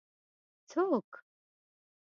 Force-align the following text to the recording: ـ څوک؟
ـ 0.63 0.69
څوک؟ 0.69 1.09